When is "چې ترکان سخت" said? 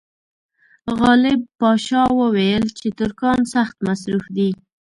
2.77-3.75